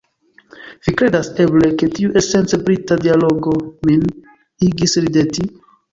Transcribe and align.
Vi 0.85 0.93
kredas, 1.01 1.27
eble, 1.43 1.69
ke 1.81 1.89
tiu 1.99 2.09
esence 2.23 2.59
Brita 2.69 2.97
dialogo 3.05 3.53
min 3.91 4.09
igis 4.71 4.97
rideti? 5.07 5.47